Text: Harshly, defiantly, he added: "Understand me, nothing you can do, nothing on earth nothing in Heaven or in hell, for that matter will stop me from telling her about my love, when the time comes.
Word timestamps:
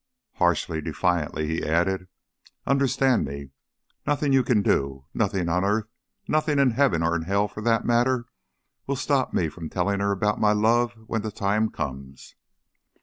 Harshly, 0.37 0.81
defiantly, 0.81 1.45
he 1.45 1.63
added: 1.63 2.07
"Understand 2.65 3.23
me, 3.23 3.51
nothing 4.07 4.33
you 4.33 4.43
can 4.43 4.63
do, 4.63 5.05
nothing 5.13 5.47
on 5.47 5.63
earth 5.63 5.91
nothing 6.27 6.57
in 6.57 6.71
Heaven 6.71 7.03
or 7.03 7.15
in 7.15 7.21
hell, 7.21 7.47
for 7.47 7.61
that 7.61 7.85
matter 7.85 8.25
will 8.87 8.95
stop 8.95 9.31
me 9.31 9.47
from 9.47 9.69
telling 9.69 9.99
her 9.99 10.11
about 10.11 10.41
my 10.41 10.53
love, 10.53 10.93
when 11.05 11.21
the 11.21 11.29
time 11.31 11.69
comes. 11.69 12.33